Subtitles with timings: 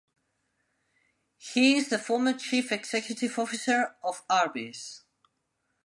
[1.37, 5.03] He is the former Chief Executive Officer of Arby’s.